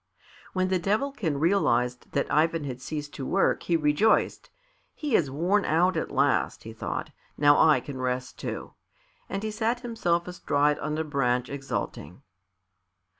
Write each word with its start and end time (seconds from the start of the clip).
When 0.53 0.69
the 0.69 0.79
Devilkin 0.79 1.39
realized 1.39 2.11
that 2.13 2.25
Ivan 2.31 2.63
had 2.63 2.81
ceased 2.81 3.13
to 3.13 3.23
work, 3.23 3.61
he 3.61 3.77
rejoiced. 3.77 4.49
"He 4.95 5.15
is 5.15 5.29
worn 5.29 5.63
out 5.63 5.95
at 5.95 6.09
last," 6.09 6.63
he 6.63 6.73
thought; 6.73 7.11
"now 7.37 7.55
I 7.59 7.79
can 7.79 8.01
rest 8.01 8.39
too." 8.39 8.73
And 9.29 9.43
he 9.43 9.51
sat 9.51 9.81
himself 9.81 10.27
astride 10.27 10.79
on 10.79 10.97
a 10.97 11.03
branch, 11.03 11.49
exulting. 11.49 12.23